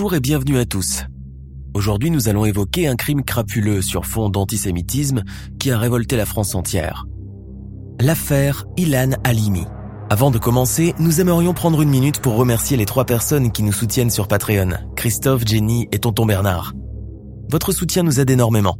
Bonjour 0.00 0.14
et 0.14 0.20
bienvenue 0.20 0.56
à 0.56 0.64
tous. 0.64 1.04
Aujourd'hui, 1.74 2.10
nous 2.10 2.30
allons 2.30 2.46
évoquer 2.46 2.88
un 2.88 2.96
crime 2.96 3.22
crapuleux 3.22 3.82
sur 3.82 4.06
fond 4.06 4.30
d'antisémitisme 4.30 5.24
qui 5.58 5.70
a 5.70 5.78
révolté 5.78 6.16
la 6.16 6.24
France 6.24 6.54
entière. 6.54 7.04
L'affaire 8.00 8.64
Ilan 8.78 9.10
Halimi. 9.24 9.66
Avant 10.08 10.30
de 10.30 10.38
commencer, 10.38 10.94
nous 10.98 11.20
aimerions 11.20 11.52
prendre 11.52 11.82
une 11.82 11.90
minute 11.90 12.20
pour 12.22 12.36
remercier 12.36 12.78
les 12.78 12.86
trois 12.86 13.04
personnes 13.04 13.52
qui 13.52 13.62
nous 13.62 13.74
soutiennent 13.74 14.08
sur 14.08 14.26
Patreon, 14.26 14.70
Christophe, 14.96 15.42
Jenny 15.44 15.86
et 15.92 15.98
Tonton 15.98 16.24
Bernard. 16.24 16.72
Votre 17.50 17.72
soutien 17.72 18.02
nous 18.02 18.20
aide 18.20 18.30
énormément. 18.30 18.78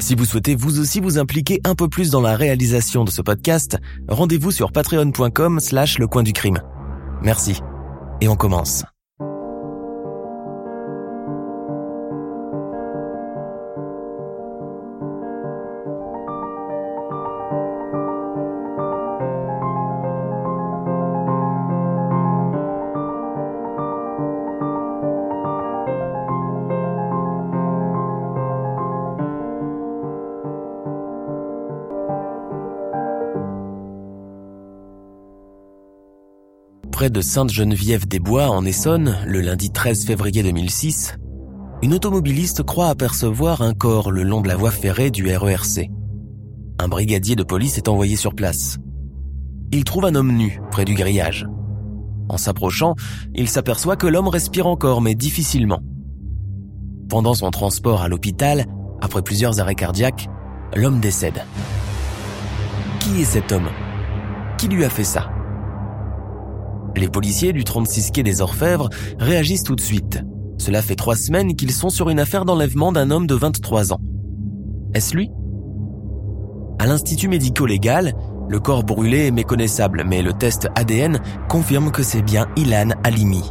Si 0.00 0.16
vous 0.16 0.24
souhaitez 0.24 0.56
vous 0.56 0.80
aussi 0.80 0.98
vous 0.98 1.18
impliquer 1.18 1.60
un 1.62 1.76
peu 1.76 1.88
plus 1.88 2.10
dans 2.10 2.20
la 2.20 2.34
réalisation 2.34 3.04
de 3.04 3.12
ce 3.12 3.22
podcast, 3.22 3.78
rendez-vous 4.08 4.50
sur 4.50 4.72
patreon.com 4.72 5.60
slash 5.60 6.00
le 6.00 6.08
coin 6.08 6.24
du 6.24 6.32
crime. 6.32 6.58
Merci. 7.22 7.60
Et 8.20 8.26
on 8.26 8.34
commence. 8.34 8.82
De 37.10 37.22
Sainte-Geneviève-des-Bois, 37.22 38.50
en 38.50 38.66
Essonne, 38.66 39.16
le 39.24 39.40
lundi 39.40 39.70
13 39.70 40.04
février 40.04 40.42
2006, 40.42 41.14
une 41.82 41.94
automobiliste 41.94 42.62
croit 42.62 42.88
apercevoir 42.88 43.62
un 43.62 43.72
corps 43.72 44.10
le 44.10 44.24
long 44.24 44.42
de 44.42 44.48
la 44.48 44.56
voie 44.56 44.70
ferrée 44.70 45.10
du 45.10 45.34
RERC. 45.34 45.88
Un 46.78 46.88
brigadier 46.88 47.34
de 47.34 47.42
police 47.42 47.78
est 47.78 47.88
envoyé 47.88 48.16
sur 48.16 48.34
place. 48.34 48.76
Il 49.72 49.84
trouve 49.84 50.04
un 50.04 50.14
homme 50.16 50.32
nu 50.32 50.60
près 50.70 50.84
du 50.84 50.94
grillage. 50.94 51.46
En 52.28 52.36
s'approchant, 52.36 52.94
il 53.34 53.48
s'aperçoit 53.48 53.96
que 53.96 54.06
l'homme 54.06 54.28
respire 54.28 54.66
encore, 54.66 55.00
mais 55.00 55.14
difficilement. 55.14 55.80
Pendant 57.08 57.34
son 57.34 57.50
transport 57.50 58.02
à 58.02 58.08
l'hôpital, 58.08 58.66
après 59.00 59.22
plusieurs 59.22 59.60
arrêts 59.60 59.74
cardiaques, 59.74 60.28
l'homme 60.76 61.00
décède. 61.00 61.42
Qui 63.00 63.22
est 63.22 63.24
cet 63.24 63.50
homme? 63.50 63.70
Qui 64.58 64.68
lui 64.68 64.84
a 64.84 64.90
fait 64.90 65.04
ça? 65.04 65.30
Les 66.98 67.08
policiers 67.08 67.52
du 67.52 67.64
36 67.64 68.10
quai 68.10 68.22
des 68.22 68.40
Orfèvres 68.40 68.88
réagissent 69.18 69.62
tout 69.62 69.76
de 69.76 69.80
suite. 69.80 70.22
Cela 70.58 70.82
fait 70.82 70.96
trois 70.96 71.16
semaines 71.16 71.54
qu'ils 71.54 71.72
sont 71.72 71.90
sur 71.90 72.10
une 72.10 72.20
affaire 72.20 72.44
d'enlèvement 72.44 72.92
d'un 72.92 73.10
homme 73.10 73.26
de 73.26 73.34
23 73.34 73.92
ans. 73.92 74.00
Est-ce 74.94 75.14
lui? 75.14 75.30
À 76.78 76.86
l'institut 76.86 77.28
médico-légal, 77.28 78.14
le 78.48 78.60
corps 78.60 78.84
brûlé 78.84 79.26
est 79.26 79.30
méconnaissable, 79.30 80.04
mais 80.06 80.22
le 80.22 80.32
test 80.32 80.68
ADN 80.74 81.20
confirme 81.48 81.90
que 81.90 82.02
c'est 82.02 82.22
bien 82.22 82.46
Ilan 82.56 82.90
Halimi, 83.04 83.42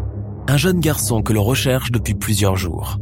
un 0.48 0.58
jeune 0.58 0.80
garçon 0.80 1.22
que 1.22 1.34
l'on 1.34 1.44
recherche 1.44 1.92
depuis 1.92 2.16
plusieurs 2.16 2.56
jours. 2.56 2.98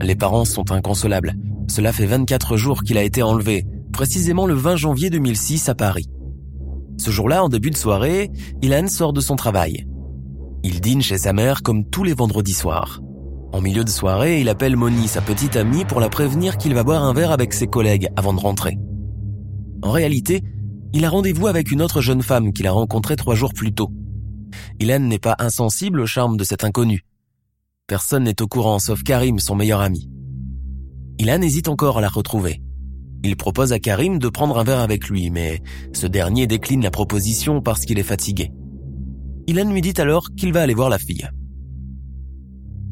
Les 0.00 0.14
parents 0.14 0.44
sont 0.44 0.70
inconsolables. 0.70 1.34
Cela 1.68 1.92
fait 1.92 2.06
24 2.06 2.56
jours 2.56 2.82
qu'il 2.82 2.98
a 2.98 3.02
été 3.02 3.22
enlevé, 3.22 3.66
précisément 3.92 4.46
le 4.46 4.54
20 4.54 4.76
janvier 4.76 5.10
2006 5.10 5.68
à 5.68 5.74
Paris. 5.74 6.08
Ce 6.98 7.10
jour-là, 7.10 7.44
en 7.44 7.48
début 7.48 7.70
de 7.70 7.76
soirée, 7.76 8.30
Ilan 8.60 8.88
sort 8.88 9.12
de 9.12 9.20
son 9.20 9.36
travail. 9.36 9.86
Il 10.64 10.80
dîne 10.80 11.00
chez 11.00 11.18
sa 11.18 11.32
mère 11.32 11.62
comme 11.62 11.88
tous 11.88 12.02
les 12.02 12.12
vendredis 12.12 12.52
soirs. 12.52 13.00
En 13.52 13.60
milieu 13.60 13.84
de 13.84 13.88
soirée, 13.88 14.40
il 14.40 14.48
appelle 14.48 14.76
Moni, 14.76 15.08
sa 15.08 15.20
petite 15.20 15.56
amie, 15.56 15.84
pour 15.84 16.00
la 16.00 16.10
prévenir 16.10 16.58
qu'il 16.58 16.74
va 16.74 16.82
boire 16.82 17.04
un 17.04 17.14
verre 17.14 17.30
avec 17.30 17.54
ses 17.54 17.68
collègues 17.68 18.08
avant 18.16 18.34
de 18.34 18.40
rentrer. 18.40 18.76
En 19.82 19.92
réalité, 19.92 20.42
il 20.92 21.04
a 21.04 21.10
rendez-vous 21.10 21.46
avec 21.46 21.70
une 21.70 21.82
autre 21.82 22.00
jeune 22.00 22.22
femme 22.22 22.52
qu'il 22.52 22.66
a 22.66 22.72
rencontrée 22.72 23.16
trois 23.16 23.36
jours 23.36 23.54
plus 23.54 23.72
tôt. 23.72 23.90
Ilan 24.80 25.00
n'est 25.00 25.18
pas 25.18 25.36
insensible 25.38 26.00
au 26.00 26.06
charme 26.06 26.36
de 26.36 26.44
cette 26.44 26.64
inconnue. 26.64 27.04
Personne 27.86 28.24
n'est 28.24 28.42
au 28.42 28.48
courant 28.48 28.80
sauf 28.80 29.02
Karim, 29.02 29.38
son 29.38 29.54
meilleur 29.54 29.80
ami. 29.80 30.10
Ilan 31.18 31.40
hésite 31.42 31.68
encore 31.68 31.98
à 31.98 32.00
la 32.00 32.08
retrouver. 32.08 32.60
Il 33.24 33.36
propose 33.36 33.72
à 33.72 33.78
Karim 33.78 34.18
de 34.18 34.28
prendre 34.28 34.58
un 34.58 34.64
verre 34.64 34.80
avec 34.80 35.08
lui, 35.08 35.30
mais 35.30 35.60
ce 35.92 36.06
dernier 36.06 36.46
décline 36.46 36.82
la 36.82 36.90
proposition 36.90 37.60
parce 37.60 37.84
qu'il 37.84 37.98
est 37.98 38.04
fatigué. 38.04 38.52
Ilan 39.48 39.72
lui 39.72 39.80
dit 39.80 39.94
alors 39.98 40.28
qu'il 40.36 40.52
va 40.52 40.62
aller 40.62 40.74
voir 40.74 40.88
la 40.88 40.98
fille. 40.98 41.28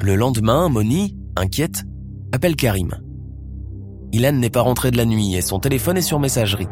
Le 0.02 0.16
lendemain, 0.16 0.68
Moni, 0.68 1.16
inquiète, 1.36 1.84
appelle 2.32 2.56
Karim. 2.56 2.90
Ilan 4.12 4.32
n'est 4.32 4.50
pas 4.50 4.62
rentré 4.62 4.90
de 4.90 4.96
la 4.96 5.04
nuit 5.04 5.34
et 5.34 5.42
son 5.42 5.60
téléphone 5.60 5.96
est 5.96 6.02
sur 6.02 6.18
messagerie. 6.18 6.68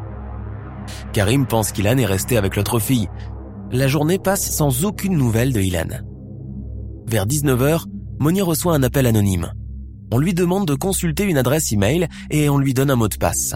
Karim 1.12 1.46
pense 1.46 1.72
qu'Ilan 1.72 1.98
est 1.98 2.06
resté 2.06 2.36
avec 2.36 2.56
l'autre 2.56 2.78
fille. 2.78 3.08
La 3.70 3.88
journée 3.88 4.18
passe 4.18 4.50
sans 4.50 4.84
aucune 4.84 5.16
nouvelle 5.16 5.52
de 5.52 5.60
Ilan. 5.60 5.88
Vers 7.06 7.26
19h, 7.26 7.84
Moni 8.18 8.42
reçoit 8.42 8.74
un 8.74 8.82
appel 8.82 9.06
anonyme 9.06 9.52
on 10.10 10.18
lui 10.18 10.34
demande 10.34 10.66
de 10.66 10.74
consulter 10.74 11.24
une 11.24 11.38
adresse 11.38 11.72
email 11.72 12.08
et 12.30 12.48
on 12.48 12.58
lui 12.58 12.74
donne 12.74 12.90
un 12.90 12.96
mot 12.96 13.08
de 13.08 13.16
passe. 13.16 13.54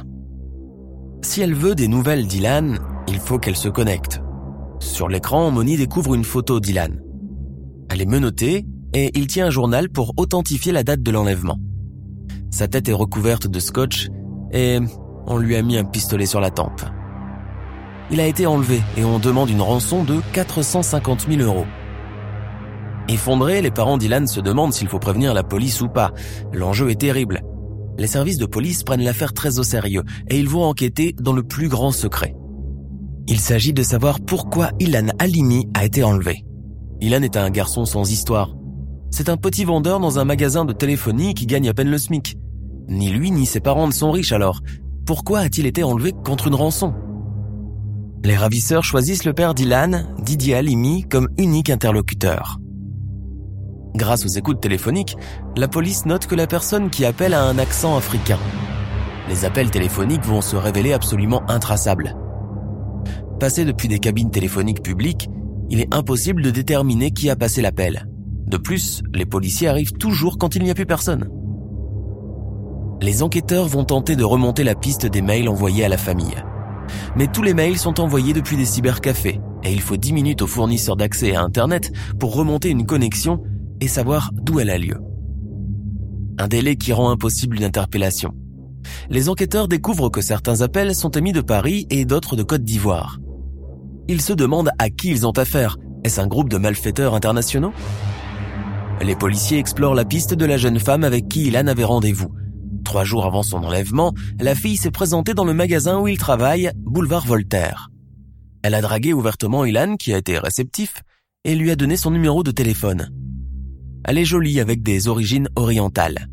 Si 1.22 1.40
elle 1.40 1.54
veut 1.54 1.74
des 1.74 1.88
nouvelles 1.88 2.26
d'Ilan, 2.26 2.74
il 3.08 3.18
faut 3.18 3.38
qu'elle 3.38 3.56
se 3.56 3.68
connecte. 3.68 4.20
Sur 4.80 5.08
l'écran, 5.08 5.50
Moni 5.50 5.76
découvre 5.76 6.14
une 6.14 6.24
photo 6.24 6.60
d'Ilan. 6.60 6.90
Elle 7.90 8.02
est 8.02 8.06
menottée 8.06 8.66
et 8.94 9.10
il 9.14 9.26
tient 9.26 9.46
un 9.46 9.50
journal 9.50 9.88
pour 9.88 10.14
authentifier 10.16 10.72
la 10.72 10.84
date 10.84 11.02
de 11.02 11.10
l'enlèvement. 11.10 11.58
Sa 12.50 12.68
tête 12.68 12.88
est 12.88 12.94
recouverte 12.94 13.46
de 13.46 13.60
scotch 13.60 14.08
et 14.52 14.78
on 15.26 15.38
lui 15.38 15.56
a 15.56 15.62
mis 15.62 15.76
un 15.76 15.84
pistolet 15.84 16.26
sur 16.26 16.40
la 16.40 16.50
tempe. 16.50 16.82
Il 18.10 18.20
a 18.20 18.26
été 18.26 18.46
enlevé 18.46 18.80
et 18.96 19.04
on 19.04 19.18
demande 19.18 19.50
une 19.50 19.60
rançon 19.60 20.04
de 20.04 20.20
450 20.32 21.26
000 21.28 21.42
euros. 21.42 21.66
Effondrés, 23.08 23.62
les 23.62 23.70
parents 23.70 23.96
d'Ilan 23.96 24.26
se 24.26 24.40
demandent 24.40 24.74
s'il 24.74 24.88
faut 24.88 24.98
prévenir 24.98 25.32
la 25.32 25.42
police 25.42 25.80
ou 25.80 25.88
pas. 25.88 26.12
L'enjeu 26.52 26.90
est 26.90 27.00
terrible. 27.00 27.42
Les 27.96 28.06
services 28.06 28.36
de 28.36 28.46
police 28.46 28.84
prennent 28.84 29.02
l'affaire 29.02 29.32
très 29.32 29.58
au 29.58 29.62
sérieux 29.62 30.04
et 30.28 30.38
ils 30.38 30.48
vont 30.48 30.64
enquêter 30.64 31.14
dans 31.18 31.32
le 31.32 31.42
plus 31.42 31.68
grand 31.68 31.90
secret. 31.90 32.34
Il 33.26 33.40
s'agit 33.40 33.72
de 33.72 33.82
savoir 33.82 34.20
pourquoi 34.20 34.70
Ilan 34.78 35.08
Halimi 35.18 35.68
a 35.74 35.84
été 35.84 36.04
enlevé. 36.04 36.44
Ilan 37.00 37.22
est 37.22 37.36
un 37.36 37.50
garçon 37.50 37.86
sans 37.86 38.10
histoire. 38.10 38.54
C'est 39.10 39.30
un 39.30 39.36
petit 39.36 39.64
vendeur 39.64 40.00
dans 40.00 40.18
un 40.18 40.24
magasin 40.24 40.64
de 40.64 40.72
téléphonie 40.72 41.32
qui 41.32 41.46
gagne 41.46 41.68
à 41.68 41.74
peine 41.74 41.90
le 41.90 41.98
SMIC. 41.98 42.36
Ni 42.88 43.10
lui 43.10 43.30
ni 43.30 43.46
ses 43.46 43.60
parents 43.60 43.86
ne 43.86 43.92
sont 43.92 44.10
riches 44.10 44.32
alors. 44.32 44.60
Pourquoi 45.06 45.40
a-t-il 45.40 45.66
été 45.66 45.82
enlevé 45.82 46.12
contre 46.12 46.48
une 46.48 46.54
rançon? 46.54 46.94
Les 48.24 48.36
ravisseurs 48.36 48.84
choisissent 48.84 49.24
le 49.24 49.32
père 49.32 49.54
d'Ilan, 49.54 50.04
Didier 50.22 50.56
Halimi, 50.56 51.04
comme 51.04 51.28
unique 51.38 51.70
interlocuteur. 51.70 52.58
Grâce 53.94 54.24
aux 54.24 54.28
écoutes 54.28 54.60
téléphoniques, 54.60 55.16
la 55.56 55.68
police 55.68 56.06
note 56.06 56.26
que 56.26 56.34
la 56.34 56.46
personne 56.46 56.90
qui 56.90 57.04
appelle 57.04 57.34
a 57.34 57.42
un 57.42 57.58
accent 57.58 57.96
africain. 57.96 58.38
Les 59.28 59.44
appels 59.44 59.70
téléphoniques 59.70 60.24
vont 60.24 60.40
se 60.40 60.56
révéler 60.56 60.92
absolument 60.92 61.42
intraçables. 61.48 62.16
Passé 63.40 63.64
depuis 63.64 63.88
des 63.88 63.98
cabines 63.98 64.30
téléphoniques 64.30 64.82
publiques, 64.82 65.28
il 65.70 65.80
est 65.80 65.94
impossible 65.94 66.42
de 66.42 66.50
déterminer 66.50 67.10
qui 67.10 67.30
a 67.30 67.36
passé 67.36 67.62
l'appel. 67.62 68.06
De 68.46 68.56
plus, 68.56 69.02
les 69.14 69.26
policiers 69.26 69.68
arrivent 69.68 69.92
toujours 69.92 70.38
quand 70.38 70.54
il 70.54 70.62
n'y 70.62 70.70
a 70.70 70.74
plus 70.74 70.86
personne. 70.86 71.28
Les 73.02 73.22
enquêteurs 73.22 73.68
vont 73.68 73.84
tenter 73.84 74.16
de 74.16 74.24
remonter 74.24 74.64
la 74.64 74.74
piste 74.74 75.06
des 75.06 75.22
mails 75.22 75.48
envoyés 75.48 75.84
à 75.84 75.88
la 75.88 75.98
famille. 75.98 76.34
Mais 77.16 77.26
tous 77.26 77.42
les 77.42 77.54
mails 77.54 77.78
sont 77.78 78.00
envoyés 78.00 78.32
depuis 78.32 78.56
des 78.56 78.64
cybercafés 78.64 79.40
et 79.62 79.72
il 79.72 79.80
faut 79.80 79.96
10 79.96 80.12
minutes 80.12 80.42
au 80.42 80.46
fournisseur 80.46 80.96
d'accès 80.96 81.34
à 81.34 81.42
Internet 81.42 81.92
pour 82.18 82.34
remonter 82.34 82.70
une 82.70 82.86
connexion 82.86 83.42
et 83.80 83.88
savoir 83.88 84.30
d'où 84.34 84.60
elle 84.60 84.70
a 84.70 84.78
lieu. 84.78 84.98
Un 86.38 86.48
délai 86.48 86.76
qui 86.76 86.92
rend 86.92 87.10
impossible 87.10 87.56
une 87.56 87.64
interpellation. 87.64 88.34
Les 89.10 89.28
enquêteurs 89.28 89.68
découvrent 89.68 90.10
que 90.10 90.20
certains 90.20 90.60
appels 90.60 90.94
sont 90.94 91.10
émis 91.10 91.32
de 91.32 91.40
Paris 91.40 91.86
et 91.90 92.04
d'autres 92.04 92.36
de 92.36 92.42
Côte 92.42 92.62
d'Ivoire. 92.62 93.18
Ils 94.08 94.22
se 94.22 94.32
demandent 94.32 94.70
à 94.78 94.88
qui 94.88 95.10
ils 95.10 95.26
ont 95.26 95.32
affaire. 95.32 95.76
Est-ce 96.04 96.20
un 96.20 96.26
groupe 96.26 96.48
de 96.48 96.56
malfaiteurs 96.56 97.14
internationaux? 97.14 97.72
Les 99.02 99.16
policiers 99.16 99.58
explorent 99.58 99.94
la 99.94 100.04
piste 100.04 100.34
de 100.34 100.46
la 100.46 100.56
jeune 100.56 100.78
femme 100.78 101.04
avec 101.04 101.28
qui 101.28 101.46
Ilan 101.46 101.66
avait 101.66 101.84
rendez-vous. 101.84 102.32
Trois 102.84 103.04
jours 103.04 103.26
avant 103.26 103.42
son 103.42 103.58
enlèvement, 103.58 104.14
la 104.40 104.54
fille 104.54 104.76
s'est 104.76 104.90
présentée 104.90 105.34
dans 105.34 105.44
le 105.44 105.54
magasin 105.54 106.00
où 106.00 106.08
il 106.08 106.18
travaille, 106.18 106.70
boulevard 106.76 107.26
Voltaire. 107.26 107.90
Elle 108.62 108.74
a 108.74 108.80
dragué 108.80 109.12
ouvertement 109.12 109.64
Ilan, 109.64 109.96
qui 109.96 110.12
a 110.12 110.18
été 110.18 110.38
réceptif, 110.38 111.02
et 111.44 111.54
lui 111.54 111.70
a 111.70 111.76
donné 111.76 111.96
son 111.96 112.10
numéro 112.10 112.42
de 112.42 112.50
téléphone. 112.50 113.10
Elle 114.04 114.18
est 114.18 114.24
jolie 114.24 114.60
avec 114.60 114.82
des 114.82 115.08
origines 115.08 115.48
orientales. 115.56 116.28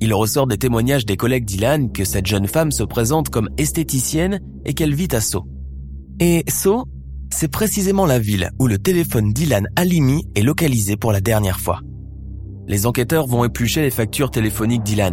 Il 0.00 0.12
ressort 0.14 0.46
des 0.46 0.58
témoignages 0.58 1.06
des 1.06 1.16
collègues 1.16 1.44
d'Ilan 1.44 1.88
que 1.88 2.04
cette 2.04 2.26
jeune 2.26 2.46
femme 2.46 2.72
se 2.72 2.82
présente 2.82 3.28
comme 3.28 3.48
esthéticienne 3.56 4.40
et 4.64 4.74
qu'elle 4.74 4.94
vit 4.94 5.08
à 5.12 5.20
Sceaux. 5.20 5.46
Et 6.20 6.44
Sceaux, 6.48 6.84
c'est 7.30 7.50
précisément 7.50 8.06
la 8.06 8.18
ville 8.18 8.50
où 8.58 8.66
le 8.66 8.78
téléphone 8.78 9.32
d'Ilan 9.32 9.62
Halimi 9.76 10.24
est 10.34 10.42
localisé 10.42 10.96
pour 10.96 11.12
la 11.12 11.20
dernière 11.20 11.60
fois. 11.60 11.80
Les 12.68 12.86
enquêteurs 12.86 13.26
vont 13.26 13.44
éplucher 13.44 13.82
les 13.82 13.90
factures 13.90 14.30
téléphoniques 14.30 14.82
d'Ilan. 14.82 15.12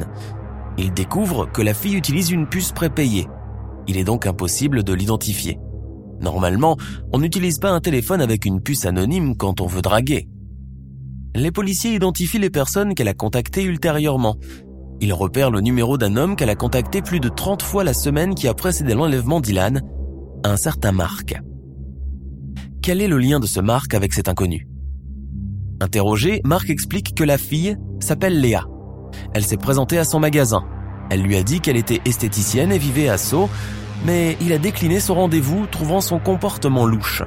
Ils 0.78 0.94
découvrent 0.94 1.50
que 1.52 1.62
la 1.62 1.74
fille 1.74 1.96
utilise 1.96 2.32
une 2.32 2.48
puce 2.48 2.72
prépayée. 2.72 3.28
Il 3.88 3.98
est 3.98 4.04
donc 4.04 4.28
impossible 4.28 4.84
de 4.84 4.94
l'identifier. 4.94 5.58
Normalement, 6.22 6.78
on 7.12 7.20
n'utilise 7.20 7.58
pas 7.60 7.72
un 7.72 7.80
téléphone 7.80 8.22
avec 8.22 8.46
une 8.46 8.62
puce 8.62 8.86
anonyme 8.86 9.36
quand 9.36 9.62
on 9.62 9.66
veut 9.66 9.82
draguer. 9.82 10.28
Les 11.36 11.52
policiers 11.52 11.94
identifient 11.94 12.40
les 12.40 12.50
personnes 12.50 12.96
qu'elle 12.96 13.08
a 13.08 13.14
contactées 13.14 13.64
ultérieurement. 13.64 14.38
Ils 15.00 15.14
repèrent 15.14 15.52
le 15.52 15.62
numéro 15.62 15.98
d'un 15.98 16.18
homme 16.18 16.36
qu'elle 16.36 16.50
a 16.50 16.56
contacté 16.56 17.02
plus 17.02 17.20
de 17.20 17.30
30 17.30 17.62
fois 17.62 17.84
la 17.84 17.94
semaine 17.94 18.36
qui 18.36 18.48
a 18.48 18.54
précédé 18.54 18.94
l'enlèvement 18.94 19.40
d'Ilan, 19.40 19.76
un 20.44 20.58
certain 20.58 20.92
Marc. 20.92 21.36
Quel 22.82 23.02
est 23.02 23.08
le 23.08 23.20
lien 23.20 23.40
de 23.40 23.46
ce 23.46 23.60
Marc 23.60 23.94
avec 23.94 24.14
cet 24.14 24.28
inconnu? 24.28 24.68
Interrogé, 25.80 26.42
Marc 26.44 26.70
explique 26.70 27.16
que 27.16 27.24
la 27.24 27.38
fille 27.38 27.78
s'appelle 28.00 28.42
Léa. 28.42 28.66
Elle 29.34 29.46
s'est 29.46 29.58
présentée 29.58 29.98
à 29.98 30.04
son 30.04 30.20
magasin. 30.20 30.64
Elle 31.10 31.22
lui 31.22 31.38
a 31.38 31.44
dit 31.44 31.62
qu'elle 31.62 31.78
était 31.78 32.02
esthéticienne 32.06 32.72
et 32.72 32.78
vivait 32.78 33.10
à 33.10 33.18
Sceaux, 33.18 33.50
mais 34.06 34.36
il 34.42 34.52
a 34.52 34.58
décliné 34.58 35.00
son 35.00 35.16
rendez-vous, 35.16 35.68
trouvant 35.68 36.02
son 36.02 36.20
comportement 36.20 36.86
louche. 36.86 37.24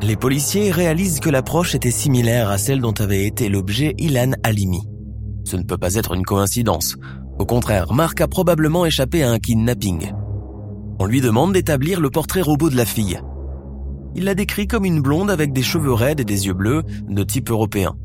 Les 0.00 0.16
policiers 0.16 0.70
réalisent 0.70 1.18
que 1.18 1.28
l'approche 1.28 1.74
était 1.74 1.90
similaire 1.90 2.50
à 2.50 2.58
celle 2.58 2.80
dont 2.80 2.94
avait 3.00 3.26
été 3.26 3.48
l'objet 3.48 3.94
Ilan 3.98 4.30
Halimi. 4.44 4.82
Ce 5.44 5.56
ne 5.56 5.64
peut 5.64 5.76
pas 5.76 5.94
être 5.94 6.14
une 6.14 6.24
coïncidence. 6.24 6.96
Au 7.38 7.44
contraire, 7.44 7.92
Marc 7.92 8.20
a 8.20 8.28
probablement 8.28 8.86
échappé 8.86 9.24
à 9.24 9.30
un 9.30 9.40
kidnapping. 9.40 10.12
On 11.00 11.04
lui 11.04 11.20
demande 11.20 11.52
d'établir 11.52 12.00
le 12.00 12.10
portrait 12.10 12.42
robot 12.42 12.70
de 12.70 12.76
la 12.76 12.84
fille. 12.84 13.20
Il 14.14 14.24
la 14.24 14.34
décrit 14.34 14.68
comme 14.68 14.84
une 14.84 15.02
blonde 15.02 15.30
avec 15.30 15.52
des 15.52 15.62
cheveux 15.62 15.92
raides 15.92 16.20
et 16.20 16.24
des 16.24 16.46
yeux 16.46 16.54
bleus, 16.54 16.84
de 17.08 17.22
type 17.24 17.50
européen. 17.50 17.96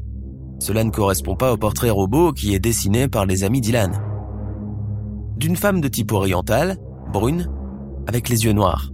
Cela 0.60 0.84
ne 0.84 0.92
correspond 0.92 1.36
pas 1.36 1.54
au 1.54 1.57
portrait 1.57 1.90
robot 1.92 2.34
qui 2.34 2.56
est 2.56 2.60
dessiné 2.60 3.07
par 3.07 3.28
les 3.28 3.44
amis 3.44 3.62
d'Ilan. 3.62 3.92
D'une 5.38 5.56
femme 5.56 5.80
de 5.80 5.88
type 5.88 6.12
oriental, 6.12 6.78
brune, 7.12 7.50
avec 8.07 8.30
les 8.30 8.45
yeux 8.45 8.54
noirs. 8.54 8.92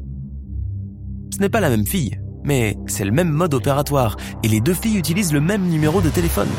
Ce 1.34 1.40
n'est 1.40 1.50
pas 1.50 1.62
la 1.62 1.70
même 1.70 1.86
fille, 1.86 2.20
mais 2.44 2.78
c'est 2.88 3.06
le 3.06 3.12
même 3.12 3.30
mode 3.30 3.54
opératoire 3.54 4.18
et 4.44 4.48
les 4.48 4.62
deux 4.62 4.74
filles 4.74 4.98
utilisent 4.98 5.34
le 5.34 5.42
même 5.42 5.68
numéro 5.68 6.02
de 6.02 6.10
téléphone. 6.10 6.50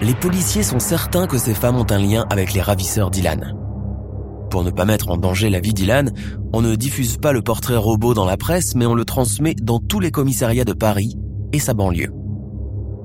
Les 0.00 0.14
policiers 0.14 0.62
sont 0.62 0.80
certains 0.80 1.26
que 1.26 1.38
ces 1.38 1.54
femmes 1.54 1.76
ont 1.76 1.90
un 1.90 1.98
lien 1.98 2.26
avec 2.30 2.52
les 2.52 2.60
ravisseurs 2.60 3.10
d'Ilan. 3.10 3.56
Pour 4.50 4.64
ne 4.64 4.70
pas 4.70 4.84
mettre 4.84 5.10
en 5.10 5.16
danger 5.16 5.48
la 5.48 5.60
vie 5.60 5.74
d'Ilan, 5.74 6.06
on 6.52 6.60
ne 6.60 6.74
diffuse 6.74 7.16
pas 7.16 7.32
le 7.32 7.42
portrait 7.42 7.76
robot 7.76 8.12
dans 8.12 8.26
la 8.26 8.36
presse, 8.36 8.74
mais 8.74 8.86
on 8.86 8.94
le 8.94 9.04
transmet 9.04 9.54
dans 9.54 9.78
tous 9.78 10.00
les 10.00 10.10
commissariats 10.10 10.64
de 10.64 10.72
Paris 10.72 11.16
et 11.52 11.58
sa 11.58 11.72
banlieue. 11.72 12.12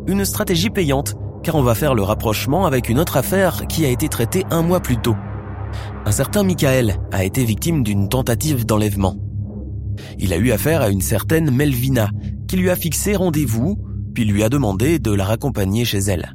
Une 0.07 0.25
stratégie 0.25 0.69
payante, 0.69 1.15
car 1.43 1.55
on 1.55 1.63
va 1.63 1.75
faire 1.75 1.95
le 1.95 2.03
rapprochement 2.03 2.65
avec 2.65 2.89
une 2.89 2.99
autre 2.99 3.17
affaire 3.17 3.67
qui 3.67 3.85
a 3.85 3.89
été 3.89 4.09
traitée 4.09 4.45
un 4.49 4.61
mois 4.61 4.79
plus 4.79 4.97
tôt, 4.97 5.15
un 6.05 6.11
certain 6.11 6.43
Michael 6.43 6.95
a 7.11 7.23
été 7.23 7.43
victime 7.43 7.83
d'une 7.83 8.09
tentative 8.09 8.65
d'enlèvement. 8.65 9.15
Il 10.19 10.33
a 10.33 10.37
eu 10.37 10.51
affaire 10.51 10.81
à 10.81 10.89
une 10.89 11.01
certaine 11.01 11.51
Melvina, 11.51 12.09
qui 12.47 12.57
lui 12.57 12.69
a 12.69 12.75
fixé 12.75 13.15
rendez-vous, 13.15 13.77
puis 14.13 14.25
lui 14.25 14.43
a 14.43 14.49
demandé 14.49 14.99
de 14.99 15.11
la 15.11 15.25
raccompagner 15.25 15.85
chez 15.85 15.99
elle. 15.99 16.33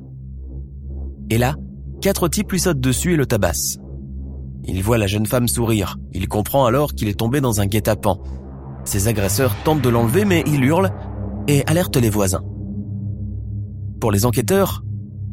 Et 1.31 1.39
là, 1.39 1.57
quatre 2.01 2.29
types 2.29 2.53
lui 2.53 2.61
sautent 2.61 2.81
dessus 2.81 3.15
et 3.15 3.17
le 3.17 3.27
tabassent. 3.27 3.79
Il 4.65 4.83
voit 4.83 4.99
la 4.99 5.07
jeune 5.07 5.27
femme 5.27 5.49
sourire. 5.49 5.97
Il 6.13 6.29
comprend 6.29 6.67
alors 6.67 6.95
qu'il 6.95 7.09
est 7.09 7.19
tombé 7.19 7.41
dans 7.41 7.61
un 7.61 7.67
guet-apens. 7.67 8.21
Ses 8.85 9.09
agresseurs 9.09 9.57
tentent 9.65 9.83
de 9.83 9.89
l'enlever, 9.89 10.25
mais 10.25 10.45
il 10.47 10.65
hurle 10.65 10.91
et 11.49 11.65
alerte 11.67 11.97
les 11.97 12.11
voisins. 12.11 12.45
Pour 14.01 14.13
les 14.13 14.25
enquêteurs, 14.25 14.83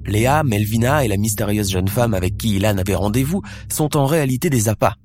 Léa, 0.06 0.44
Melvina 0.44 1.06
et 1.06 1.08
la 1.08 1.18
mystérieuse 1.18 1.70
jeune 1.70 1.88
femme 1.88 2.14
avec 2.14 2.38
qui 2.38 2.56
Ilan 2.56 2.78
avait 2.78 2.96
rendez-vous 2.96 3.42
sont 3.72 3.96
en 3.96 4.06
réalité 4.06 4.50
des 4.50 4.70
appâts. 4.70 4.96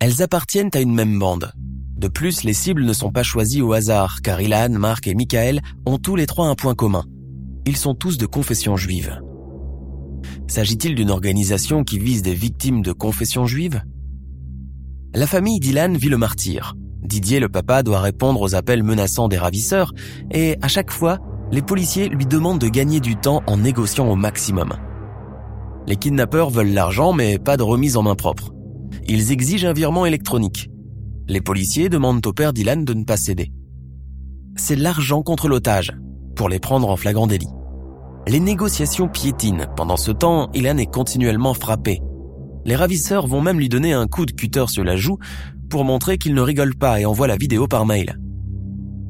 Elles 0.00 0.22
appartiennent 0.22 0.70
à 0.74 0.80
une 0.80 0.94
même 0.94 1.18
bande. 1.18 1.52
De 1.98 2.06
plus, 2.06 2.44
les 2.44 2.52
cibles 2.52 2.84
ne 2.84 2.92
sont 2.92 3.10
pas 3.10 3.24
choisies 3.24 3.60
au 3.60 3.72
hasard, 3.72 4.22
car 4.22 4.40
Ilan, 4.40 4.68
Marc 4.70 5.08
et 5.08 5.14
Michael 5.14 5.60
ont 5.84 5.98
tous 5.98 6.14
les 6.14 6.26
trois 6.26 6.46
un 6.46 6.54
point 6.54 6.76
commun. 6.76 7.04
Ils 7.66 7.76
sont 7.76 7.94
tous 7.94 8.18
de 8.18 8.26
confession 8.26 8.76
juive. 8.76 9.20
S'agit-il 10.46 10.94
d'une 10.94 11.10
organisation 11.10 11.82
qui 11.82 11.98
vise 11.98 12.22
des 12.22 12.34
victimes 12.34 12.82
de 12.82 12.92
confession 12.92 13.46
juive? 13.46 13.82
La 15.12 15.26
famille 15.26 15.58
d'Ilan 15.58 15.94
vit 15.94 16.08
le 16.08 16.18
martyr. 16.18 16.76
Didier, 17.02 17.40
le 17.40 17.48
papa, 17.48 17.82
doit 17.82 18.00
répondre 18.00 18.40
aux 18.42 18.54
appels 18.54 18.84
menaçants 18.84 19.28
des 19.28 19.38
ravisseurs, 19.38 19.92
et 20.30 20.56
à 20.62 20.68
chaque 20.68 20.92
fois, 20.92 21.18
les 21.50 21.62
policiers 21.62 22.08
lui 22.08 22.26
demandent 22.26 22.60
de 22.60 22.68
gagner 22.68 23.00
du 23.00 23.16
temps 23.16 23.42
en 23.46 23.56
négociant 23.56 24.08
au 24.08 24.14
maximum. 24.14 24.74
Les 25.88 25.96
kidnappeurs 25.96 26.50
veulent 26.50 26.74
l'argent 26.74 27.12
mais 27.12 27.38
pas 27.38 27.56
de 27.56 27.62
remise 27.62 27.96
en 27.96 28.02
main 28.02 28.14
propre. 28.14 28.52
Ils 29.08 29.32
exigent 29.32 29.66
un 29.66 29.72
virement 29.72 30.06
électronique. 30.06 30.70
Les 31.30 31.42
policiers 31.42 31.90
demandent 31.90 32.26
au 32.26 32.32
père 32.32 32.54
d'Ilan 32.54 32.78
de 32.78 32.94
ne 32.94 33.04
pas 33.04 33.18
céder. 33.18 33.52
C'est 34.56 34.76
l'argent 34.76 35.22
contre 35.22 35.46
l'otage, 35.46 35.92
pour 36.34 36.48
les 36.48 36.58
prendre 36.58 36.88
en 36.88 36.96
flagrant 36.96 37.26
délit. 37.26 37.50
Les 38.26 38.40
négociations 38.40 39.08
piétinent. 39.08 39.66
Pendant 39.76 39.98
ce 39.98 40.10
temps, 40.10 40.50
Ilan 40.54 40.78
est 40.78 40.90
continuellement 40.90 41.52
frappé. 41.52 42.00
Les 42.64 42.76
ravisseurs 42.76 43.26
vont 43.26 43.42
même 43.42 43.58
lui 43.58 43.68
donner 43.68 43.92
un 43.92 44.06
coup 44.06 44.24
de 44.24 44.32
cutter 44.32 44.66
sur 44.68 44.84
la 44.84 44.96
joue 44.96 45.18
pour 45.68 45.84
montrer 45.84 46.16
qu'il 46.16 46.32
ne 46.32 46.40
rigole 46.40 46.74
pas 46.74 46.98
et 46.98 47.04
envoie 47.04 47.26
la 47.26 47.36
vidéo 47.36 47.68
par 47.68 47.84
mail. 47.84 48.18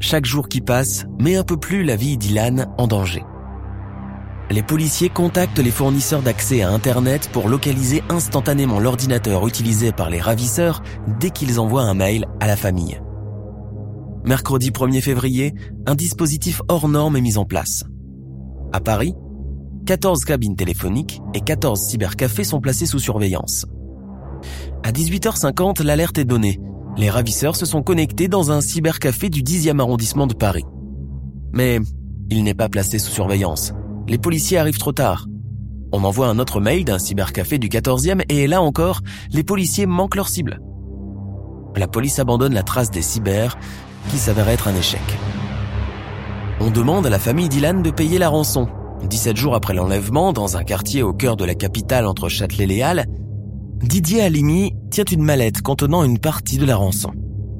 Chaque 0.01 0.27
jour 0.27 0.49
qui 0.49 0.61
passe 0.61 1.07
met 1.21 1.37
un 1.37 1.45
peu 1.45 1.57
plus 1.57 1.85
la 1.85 1.95
vie 1.95 2.17
d'Ilan 2.17 2.75
en 2.79 2.89
danger. 2.89 3.23
Les 4.51 4.63
policiers 4.63 5.09
contactent 5.11 5.59
les 5.59 5.71
fournisseurs 5.71 6.23
d'accès 6.23 6.63
à 6.63 6.71
Internet 6.71 7.29
pour 7.33 7.49
localiser 7.49 8.03
instantanément 8.09 8.81
l'ordinateur 8.81 9.47
utilisé 9.47 9.93
par 9.93 10.11
les 10.11 10.21
ravisseurs 10.21 10.83
dès 11.21 11.31
qu'ils 11.31 11.61
envoient 11.61 11.83
un 11.83 11.95
mail 11.95 12.27
à 12.41 12.47
la 12.47 12.57
famille. 12.57 13.01
Mercredi 14.25 14.71
1er 14.71 15.01
février, 15.01 15.55
un 15.87 15.95
dispositif 15.95 16.63
hors 16.69 16.89
norme 16.89 17.17
est 17.17 17.21
mis 17.21 17.39
en 17.39 17.45
place. 17.45 17.85
À 18.73 18.81
Paris, 18.81 19.15
14 19.87 20.25
cabines 20.25 20.57
téléphoniques 20.57 21.21
et 21.35 21.41
14 21.41 21.81
cybercafés 21.81 22.45
sont 22.45 22.61
placés 22.61 22.87
sous 22.87 22.99
surveillance. 22.99 23.67
À 24.83 24.93
18h50, 24.93 25.83
l'alerte 25.83 26.19
est 26.19 26.25
donnée 26.25 26.61
les 26.99 27.11
ravisseurs 27.11 27.55
se 27.55 27.65
sont 27.65 27.83
connectés 27.83 28.27
dans 28.27 28.51
un 28.51 28.61
cybercafé 28.61 29.31
du 29.31 29.43
10e 29.43 29.79
arrondissement 29.79 30.27
de 30.27 30.35
Paris. 30.35 30.65
Mais 31.53 31.79
il 32.29 32.43
n'est 32.43 32.55
pas 32.55 32.69
placé 32.69 32.99
sous 32.99 33.13
surveillance. 33.13 33.73
Les 34.09 34.17
policiers 34.17 34.57
arrivent 34.57 34.79
trop 34.79 34.93
tard. 34.93 35.27
On 35.93 36.03
envoie 36.03 36.29
un 36.29 36.39
autre 36.39 36.61
mail 36.61 36.85
d'un 36.85 36.99
cybercafé 36.99 37.59
du 37.59 37.69
14e 37.69 38.23
et 38.31 38.47
là 38.47 38.63
encore, 38.63 39.01
les 39.33 39.45
policiers 39.45 39.85
manquent 39.85 40.17
leur 40.17 40.29
cible. 40.29 40.61
La 41.77 41.89
police 41.89 42.19
abandonne 42.19 42.55
la 42.55 42.63
trace 42.63 42.91
des 42.91 43.03
cyber 43.03 43.59
qui 44.11 44.17
s'avère 44.17 44.49
être 44.49 44.67
un 44.67 44.75
échec. 44.75 45.03
On 46.61 46.71
demande 46.71 47.07
à 47.07 47.11
la 47.11 47.19
famille 47.19 47.51
d'Ilan 47.51 47.83
de 47.83 47.91
payer 47.91 48.19
la 48.19 48.31
rançon. 48.31 48.69
17 49.05 49.37
jours 49.37 49.55
après 49.55 49.75
l'enlèvement, 49.75 50.33
dans 50.33 50.57
un 50.57 50.65
quartier 50.65 51.03
au 51.03 51.13
cœur 51.13 51.37
de 51.37 51.45
la 51.45 51.55
capitale 51.55 52.07
entre 52.07 52.31
Châtelet 52.31 52.67
et 52.77 52.83
Halles, 52.83 53.05
Didier 53.83 54.23
Halimi 54.23 54.73
tient 54.91 55.05
une 55.05 55.23
mallette 55.23 55.63
contenant 55.63 56.03
une 56.03 56.19
partie 56.19 56.59
de 56.59 56.65
la 56.65 56.77
rançon, 56.77 57.13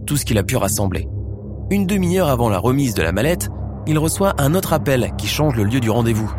tout 0.07 0.17
ce 0.17 0.25
qu'il 0.25 0.39
a 0.39 0.43
pu 0.43 0.57
rassembler. 0.57 1.07
Une 1.71 1.87
demi-heure 1.87 2.29
avant 2.29 2.49
la 2.49 2.59
remise 2.59 2.95
de 2.95 3.03
la 3.03 3.13
mallette, 3.13 3.51
il 3.87 3.99
reçoit 3.99 4.35
un 4.39 4.55
autre 4.55 4.73
appel 4.73 5.13
qui 5.17 5.27
change 5.27 5.55
le 5.55 5.65
lieu 5.65 5.81
du 5.81 5.91
rendez-vous. 5.91 6.31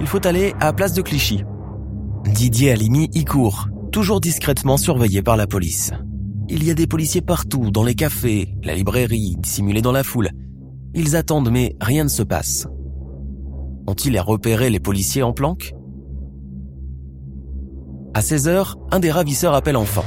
Il 0.00 0.06
faut 0.06 0.26
aller 0.26 0.54
à 0.60 0.72
Place 0.72 0.94
de 0.94 1.02
Clichy. 1.02 1.44
Didier 2.24 2.72
Halimi 2.72 3.10
y 3.12 3.24
court, 3.24 3.68
toujours 3.92 4.20
discrètement 4.20 4.78
surveillé 4.78 5.22
par 5.22 5.36
la 5.36 5.46
police. 5.46 5.92
Il 6.48 6.64
y 6.64 6.70
a 6.70 6.74
des 6.74 6.86
policiers 6.86 7.20
partout, 7.20 7.70
dans 7.70 7.84
les 7.84 7.94
cafés, 7.94 8.54
la 8.64 8.74
librairie, 8.74 9.36
dissimulés 9.38 9.82
dans 9.82 9.92
la 9.92 10.02
foule. 10.02 10.30
Ils 10.94 11.16
attendent 11.16 11.50
mais 11.50 11.76
rien 11.80 12.04
ne 12.04 12.08
se 12.08 12.22
passe. 12.22 12.66
Ont-ils 13.86 14.18
repéré 14.18 14.70
les 14.70 14.80
policiers 14.80 15.22
en 15.22 15.32
planque? 15.32 15.74
À 18.14 18.20
16h, 18.20 18.74
un 18.90 19.00
des 19.00 19.10
ravisseurs 19.10 19.54
appelle 19.54 19.76
enfin. 19.76 20.04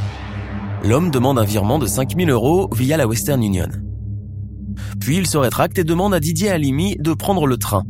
L'homme 0.83 1.11
demande 1.11 1.37
un 1.37 1.45
virement 1.45 1.79
de 1.79 1.85
5000 1.85 2.29
euros 2.31 2.67
via 2.75 2.97
la 2.97 3.07
Western 3.07 3.41
Union. 3.41 3.69
Puis 4.99 5.17
il 5.17 5.27
se 5.27 5.37
rétracte 5.37 5.77
et 5.77 5.83
demande 5.83 6.13
à 6.13 6.19
Didier 6.19 6.49
Halimi 6.49 6.95
de 6.97 7.13
prendre 7.13 7.45
le 7.45 7.57
train. 7.57 7.83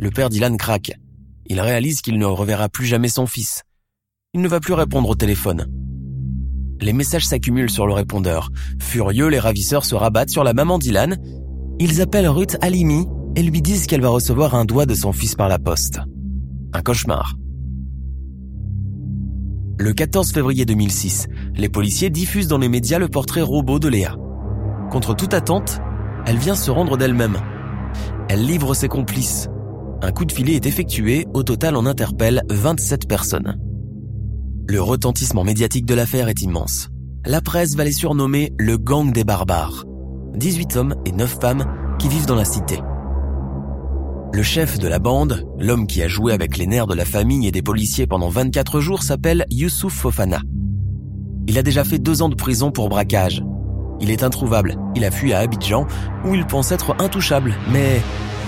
Le 0.00 0.10
père 0.10 0.28
d'Ilan 0.28 0.56
craque. 0.56 0.92
Il 1.46 1.60
réalise 1.60 2.02
qu'il 2.02 2.18
ne 2.18 2.24
reverra 2.24 2.68
plus 2.68 2.86
jamais 2.86 3.08
son 3.08 3.26
fils. 3.26 3.64
Il 4.32 4.40
ne 4.40 4.46
va 4.48 4.60
plus 4.60 4.74
répondre 4.74 5.08
au 5.08 5.16
téléphone. 5.16 5.66
Les 6.80 6.92
messages 6.92 7.26
s'accumulent 7.26 7.70
sur 7.70 7.84
le 7.84 7.94
répondeur. 7.94 8.50
Furieux, 8.80 9.26
les 9.26 9.40
ravisseurs 9.40 9.84
se 9.84 9.96
rabattent 9.96 10.30
sur 10.30 10.44
la 10.44 10.54
maman 10.54 10.78
d'Ilan. 10.78 11.16
Ils 11.80 12.00
appellent 12.00 12.28
Ruth 12.28 12.56
Halimi 12.60 13.06
et 13.34 13.42
lui 13.42 13.60
disent 13.60 13.86
qu'elle 13.86 14.00
va 14.00 14.10
recevoir 14.10 14.54
un 14.54 14.64
doigt 14.64 14.86
de 14.86 14.94
son 14.94 15.12
fils 15.12 15.34
par 15.34 15.48
la 15.48 15.58
poste. 15.58 15.98
Un 16.72 16.82
cauchemar. 16.82 17.34
Le 19.80 19.92
14 19.92 20.30
février 20.30 20.64
2006, 20.64 21.26
les 21.56 21.68
policiers 21.68 22.10
diffusent 22.10 22.48
dans 22.48 22.58
les 22.58 22.68
médias 22.68 23.00
le 23.00 23.08
portrait 23.08 23.42
robot 23.42 23.80
de 23.80 23.88
Léa. 23.88 24.14
Contre 24.92 25.16
toute 25.16 25.34
attente, 25.34 25.80
elle 26.24 26.38
vient 26.38 26.54
se 26.54 26.70
rendre 26.70 26.96
d'elle-même. 26.96 27.38
Elle 28.28 28.46
livre 28.46 28.74
ses 28.74 28.88
complices. 28.88 29.48
Un 30.00 30.12
coup 30.12 30.24
de 30.24 30.32
filet 30.32 30.54
est 30.54 30.66
effectué, 30.66 31.26
au 31.34 31.42
total 31.42 31.76
on 31.76 31.84
interpelle 31.84 32.42
27 32.50 33.08
personnes. 33.08 33.58
Le 34.68 34.80
retentissement 34.80 35.42
médiatique 35.42 35.86
de 35.86 35.94
l'affaire 35.94 36.28
est 36.28 36.40
immense. 36.42 36.88
La 37.26 37.40
presse 37.40 37.74
va 37.74 37.82
les 37.82 37.92
surnommer 37.92 38.52
le 38.58 38.78
gang 38.78 39.12
des 39.12 39.24
barbares. 39.24 39.84
18 40.36 40.76
hommes 40.76 40.94
et 41.04 41.10
9 41.10 41.38
femmes 41.40 41.64
qui 41.98 42.08
vivent 42.08 42.26
dans 42.26 42.36
la 42.36 42.44
cité. 42.44 42.78
Le 44.32 44.42
chef 44.42 44.78
de 44.78 44.86
la 44.86 45.00
bande, 45.00 45.44
l'homme 45.58 45.88
qui 45.88 46.00
a 46.02 46.06
joué 46.06 46.32
avec 46.32 46.58
les 46.58 46.68
nerfs 46.68 46.86
de 46.86 46.94
la 46.94 47.04
famille 47.04 47.48
et 47.48 47.52
des 47.52 47.62
policiers 47.62 48.06
pendant 48.06 48.28
24 48.28 48.78
jours, 48.78 49.02
s'appelle 49.02 49.46
Youssouf 49.50 49.92
Fofana. 49.92 50.42
Il 51.48 51.58
a 51.58 51.62
déjà 51.62 51.82
fait 51.82 51.98
deux 51.98 52.22
ans 52.22 52.28
de 52.28 52.36
prison 52.36 52.70
pour 52.70 52.88
braquage. 52.88 53.42
Il 54.00 54.10
est 54.10 54.22
introuvable. 54.22 54.76
Il 54.94 55.04
a 55.04 55.10
fui 55.10 55.32
à 55.32 55.40
Abidjan, 55.40 55.86
où 56.24 56.34
il 56.34 56.46
pense 56.46 56.70
être 56.70 56.94
intouchable, 57.00 57.56
mais 57.72 58.00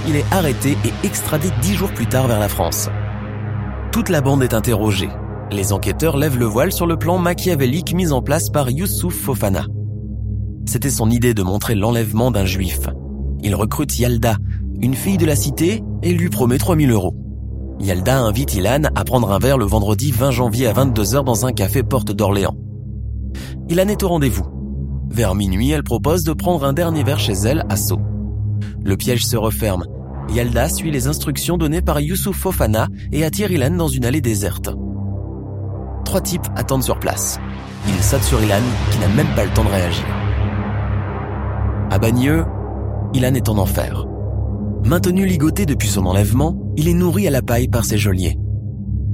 il 0.08 0.16
est 0.16 0.24
arrêté 0.30 0.76
et 0.84 1.06
extradé 1.06 1.48
dix 1.62 1.74
jours 1.74 1.92
plus 1.92 2.06
tard 2.06 2.26
vers 2.26 2.40
la 2.40 2.48
France. 2.48 2.88
Toute 3.92 4.08
la 4.08 4.20
bande 4.20 4.42
est 4.42 4.54
interrogée. 4.54 5.08
Les 5.50 5.72
enquêteurs 5.72 6.16
lèvent 6.16 6.38
le 6.38 6.46
voile 6.46 6.72
sur 6.72 6.86
le 6.86 6.96
plan 6.96 7.18
machiavélique 7.18 7.94
mis 7.94 8.12
en 8.12 8.22
place 8.22 8.50
par 8.50 8.70
Youssouf 8.70 9.14
Fofana. 9.14 9.64
C'était 10.66 10.90
son 10.90 11.10
idée 11.10 11.34
de 11.34 11.42
montrer 11.42 11.74
l'enlèvement 11.74 12.30
d'un 12.30 12.44
juif. 12.44 12.80
Il 13.42 13.54
recrute 13.54 13.98
Yalda, 13.98 14.36
une 14.80 14.94
fille 14.94 15.18
de 15.18 15.26
la 15.26 15.34
cité, 15.34 15.82
et 16.02 16.12
lui 16.12 16.28
promet 16.28 16.58
3000 16.58 16.90
euros. 16.90 17.16
Yalda 17.80 18.20
invite 18.20 18.54
Ilan 18.54 18.82
à 18.94 19.04
prendre 19.04 19.32
un 19.32 19.38
verre 19.38 19.58
le 19.58 19.64
vendredi 19.64 20.12
20 20.12 20.30
janvier 20.30 20.66
à 20.66 20.72
22h 20.72 21.24
dans 21.24 21.46
un 21.46 21.52
café 21.52 21.82
porte 21.82 22.12
d'Orléans. 22.12 22.56
Ilan 23.68 23.88
est 23.88 24.02
au 24.02 24.08
rendez-vous. 24.08 24.46
Vers 25.10 25.34
minuit, 25.34 25.70
elle 25.70 25.82
propose 25.82 26.22
de 26.22 26.32
prendre 26.32 26.64
un 26.64 26.72
dernier 26.72 27.02
verre 27.02 27.18
chez 27.18 27.32
elle 27.32 27.64
à 27.68 27.76
Sceaux. 27.76 28.00
Le 28.84 28.96
piège 28.96 29.26
se 29.26 29.36
referme. 29.36 29.84
Yalda 30.32 30.68
suit 30.68 30.90
les 30.90 31.06
instructions 31.06 31.58
données 31.58 31.82
par 31.82 32.00
Youssouf 32.00 32.36
Fofana 32.36 32.88
et 33.12 33.24
attire 33.24 33.50
Ilan 33.50 33.70
dans 33.70 33.88
une 33.88 34.04
allée 34.04 34.20
déserte. 34.20 34.70
Trois 36.04 36.20
types 36.20 36.46
attendent 36.56 36.82
sur 36.82 36.98
place. 36.98 37.38
Ils 37.88 38.02
sautent 38.02 38.22
sur 38.22 38.42
Ilan, 38.42 38.62
qui 38.90 38.98
n'a 38.98 39.08
même 39.08 39.34
pas 39.34 39.44
le 39.44 39.50
temps 39.50 39.64
de 39.64 39.70
réagir. 39.70 40.04
À 41.90 41.98
Bagneux, 41.98 42.44
Ilan 43.14 43.34
est 43.34 43.48
en 43.48 43.58
enfer. 43.58 44.06
Maintenu 44.84 45.26
ligoté 45.26 45.66
depuis 45.66 45.88
son 45.88 46.06
enlèvement, 46.06 46.56
il 46.76 46.88
est 46.88 46.94
nourri 46.94 47.26
à 47.26 47.30
la 47.30 47.42
paille 47.42 47.68
par 47.68 47.84
ses 47.84 47.98
geôliers. 47.98 48.38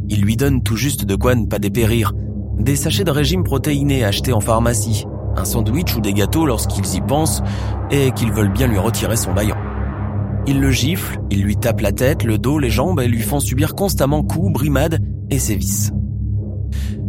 Il 0.09 0.21
lui 0.21 0.37
donne 0.37 0.63
tout 0.63 0.77
juste 0.77 1.05
de 1.05 1.17
quoi 1.17 1.35
ne 1.35 1.47
pas 1.47 1.59
dépérir. 1.59 2.13
Des 2.59 2.77
sachets 2.77 3.05
de 3.05 3.11
régime 3.11 3.43
protéiné 3.43 4.05
achetés 4.05 4.33
en 4.33 4.41
pharmacie, 4.41 5.07
un 5.37 5.45
sandwich 5.45 5.95
ou 5.97 6.01
des 6.01 6.13
gâteaux 6.13 6.47
lorsqu'ils 6.47 6.95
y 6.95 7.01
pensent 7.01 7.43
et 7.91 8.11
qu'ils 8.13 8.33
veulent 8.33 8.53
bien 8.53 8.67
lui 8.67 8.79
retirer 8.79 9.17
son 9.17 9.33
baillant. 9.33 9.57
Ils 10.47 10.61
le 10.61 10.71
giflent, 10.71 11.19
ils 11.31 11.43
lui 11.43 11.57
tapent 11.57 11.81
la 11.81 11.93
tête, 11.93 12.23
le 12.23 12.39
dos, 12.39 12.59
les 12.59 12.71
jambes 12.71 13.01
et 13.01 13.09
lui 13.09 13.21
font 13.21 13.41
subir 13.41 13.75
constamment 13.75 14.23
coups, 14.23 14.53
brimades 14.53 15.01
et 15.31 15.39
sévices. 15.39 15.93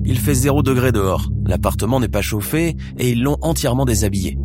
Il 0.05 0.17
fait 0.17 0.33
zéro 0.33 0.63
degré 0.63 0.91
dehors, 0.91 1.29
l'appartement 1.45 1.99
n'est 1.99 2.07
pas 2.07 2.21
chauffé 2.21 2.75
et 2.97 3.11
ils 3.11 3.21
l'ont 3.21 3.37
entièrement 3.41 3.85
déshabillé. 3.85 4.37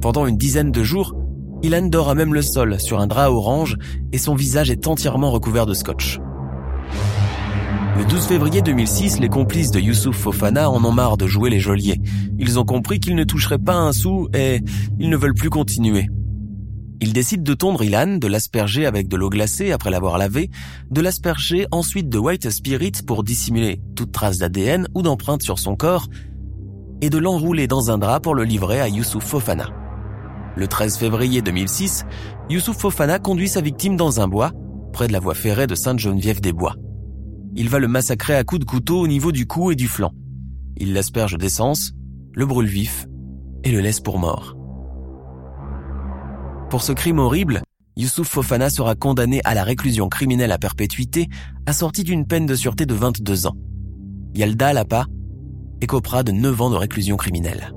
Pendant 0.00 0.26
une 0.26 0.36
dizaine 0.36 0.70
de 0.70 0.82
jours, 0.82 1.14
Ilan 1.62 1.86
dort 1.86 2.10
à 2.10 2.14
même 2.14 2.34
le 2.34 2.42
sol 2.42 2.78
sur 2.78 3.00
un 3.00 3.06
drap 3.06 3.30
orange 3.30 3.78
et 4.12 4.18
son 4.18 4.34
visage 4.34 4.70
est 4.70 4.86
entièrement 4.86 5.30
recouvert 5.30 5.64
de 5.64 5.72
scotch. 5.72 6.20
Le 7.96 8.04
12 8.04 8.26
février 8.26 8.60
2006, 8.60 9.20
les 9.20 9.28
complices 9.28 9.70
de 9.70 9.80
Youssouf 9.80 10.16
Fofana 10.16 10.68
en 10.68 10.84
ont 10.84 10.92
marre 10.92 11.16
de 11.16 11.26
jouer 11.26 11.48
les 11.48 11.60
geôliers. 11.60 12.00
Ils 12.38 12.58
ont 12.58 12.64
compris 12.64 13.00
qu'ils 13.00 13.14
ne 13.14 13.24
toucheraient 13.24 13.58
pas 13.58 13.76
un 13.76 13.92
sou 13.92 14.28
et 14.34 14.60
ils 14.98 15.08
ne 15.08 15.16
veulent 15.16 15.34
plus 15.34 15.50
continuer. 15.50 16.08
Ils 17.00 17.12
décident 17.12 17.42
de 17.42 17.54
tondre 17.54 17.84
Ilan, 17.84 18.16
de 18.16 18.26
l'asperger 18.26 18.86
avec 18.86 19.08
de 19.08 19.16
l'eau 19.16 19.28
glacée 19.28 19.72
après 19.72 19.90
l'avoir 19.90 20.16
lavé, 20.16 20.50
de 20.90 21.00
l'asperger 21.00 21.66
ensuite 21.70 22.08
de 22.08 22.18
white 22.18 22.48
spirit 22.50 22.92
pour 23.06 23.24
dissimuler 23.24 23.80
toute 23.94 24.12
trace 24.12 24.38
d'ADN 24.38 24.88
ou 24.94 25.02
d'empreinte 25.02 25.42
sur 25.42 25.58
son 25.58 25.76
corps, 25.76 26.08
et 27.02 27.10
de 27.10 27.18
l'enrouler 27.18 27.66
dans 27.66 27.90
un 27.90 27.98
drap 27.98 28.20
pour 28.20 28.34
le 28.34 28.44
livrer 28.44 28.80
à 28.80 28.88
Youssouf 28.88 29.24
Fofana. 29.24 29.68
Le 30.56 30.66
13 30.68 30.96
février 30.96 31.42
2006, 31.42 32.06
Youssouf 32.48 32.78
Fofana 32.78 33.18
conduit 33.18 33.48
sa 33.48 33.60
victime 33.60 33.96
dans 33.96 34.20
un 34.20 34.28
bois, 34.28 34.52
près 34.92 35.08
de 35.08 35.12
la 35.12 35.20
voie 35.20 35.34
ferrée 35.34 35.66
de 35.66 35.74
Sainte-Geneviève-des-Bois. 35.74 36.76
Il 37.56 37.68
va 37.68 37.80
le 37.80 37.88
massacrer 37.88 38.34
à 38.34 38.44
coups 38.44 38.60
de 38.60 38.64
couteau 38.64 39.00
au 39.00 39.08
niveau 39.08 39.32
du 39.32 39.46
cou 39.46 39.70
et 39.70 39.76
du 39.76 39.88
flanc. 39.88 40.12
Il 40.76 40.92
l'asperge 40.92 41.36
d'essence, 41.36 41.92
le 42.34 42.46
brûle 42.46 42.66
vif 42.66 43.06
et 43.62 43.70
le 43.70 43.80
laisse 43.80 44.00
pour 44.00 44.18
mort. 44.18 44.56
Pour 46.70 46.82
ce 46.82 46.92
crime 46.92 47.18
horrible, 47.18 47.62
Youssouf 47.96 48.28
Fofana 48.28 48.70
sera 48.70 48.96
condamné 48.96 49.40
à 49.44 49.54
la 49.54 49.62
réclusion 49.62 50.08
criminelle 50.08 50.50
à 50.50 50.58
perpétuité, 50.58 51.28
assorti 51.66 52.02
d'une 52.02 52.26
peine 52.26 52.46
de 52.46 52.54
sûreté 52.54 52.86
de 52.86 52.94
22 52.94 53.46
ans. 53.46 53.54
Yalda 54.34 54.72
Lapa 54.72 55.06
écopera 55.80 56.24
de 56.24 56.32
9 56.32 56.60
ans 56.60 56.70
de 56.70 56.76
réclusion 56.76 57.16
criminelle. 57.16 57.72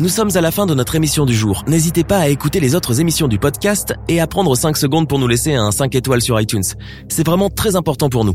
Nous 0.00 0.08
sommes 0.08 0.30
à 0.36 0.40
la 0.40 0.50
fin 0.50 0.64
de 0.64 0.74
notre 0.74 0.94
émission 0.94 1.26
du 1.26 1.34
jour. 1.34 1.64
N'hésitez 1.66 2.04
pas 2.04 2.18
à 2.18 2.28
écouter 2.28 2.60
les 2.60 2.74
autres 2.74 3.00
émissions 3.00 3.28
du 3.28 3.38
podcast 3.38 3.94
et 4.06 4.20
à 4.20 4.26
prendre 4.26 4.54
5 4.54 4.76
secondes 4.76 5.08
pour 5.08 5.18
nous 5.18 5.26
laisser 5.28 5.54
un 5.54 5.70
5 5.70 5.94
étoiles 5.94 6.22
sur 6.22 6.40
iTunes. 6.40 6.62
C'est 7.08 7.26
vraiment 7.26 7.50
très 7.50 7.76
important 7.76 8.08
pour 8.08 8.24
nous. 8.24 8.34